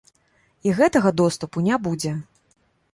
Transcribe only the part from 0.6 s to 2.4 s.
І гэтага доступу не будзе.